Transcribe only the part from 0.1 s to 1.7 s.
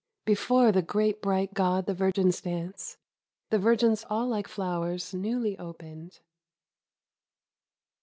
^'Before the great bright